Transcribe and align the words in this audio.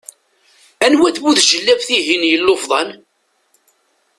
Anwa-t 0.85 1.17
bu 1.23 1.31
tjellabt-ihin 1.37 2.23
yellufḍan? 2.27 2.89